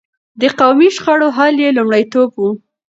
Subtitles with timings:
[0.39, 2.41] د قومي شخړو حل يې لومړيتوب و.